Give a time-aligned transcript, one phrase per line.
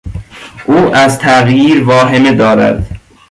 [0.65, 2.99] او از تغییر واهمه دارد.